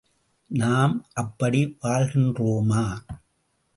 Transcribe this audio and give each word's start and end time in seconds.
நாம் 0.47 1.05
அப்படி 1.13 1.77
வாழ்கின்றோமா? 1.83 2.83